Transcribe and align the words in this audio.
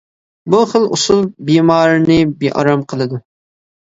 بۇ 0.53 0.59
خىل 0.71 0.87
ئۇسۇل 0.95 1.19
بىمارنى 1.49 2.17
بىئارام 2.39 2.81
قىلىدۇ. 2.95 3.21